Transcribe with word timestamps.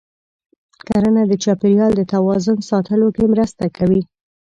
کرنه 0.87 1.21
د 1.27 1.33
چاپېریال 1.43 1.91
د 1.97 2.01
توازن 2.13 2.57
ساتلو 2.69 3.07
کې 3.15 3.23
مرسته 3.33 3.65
کوي. 3.77 4.01